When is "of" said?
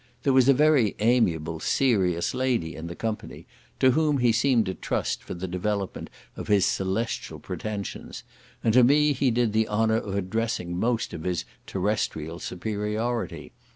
6.35-6.47, 9.97-10.15, 11.13-11.21